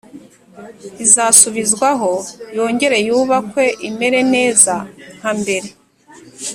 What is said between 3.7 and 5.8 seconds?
imere neza nkambere